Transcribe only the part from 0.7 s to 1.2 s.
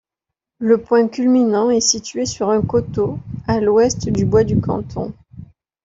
point